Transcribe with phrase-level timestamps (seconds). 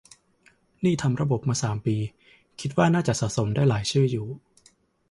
[0.83, 1.95] นี่ทำระบบมาสามปี
[2.61, 4.27] คิดว่าน่าจะสะสมได้หลายชื่ออยู่